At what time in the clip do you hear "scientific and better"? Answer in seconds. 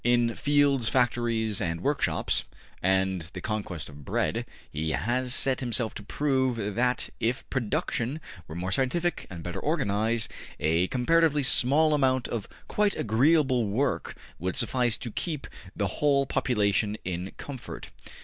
8.71-9.59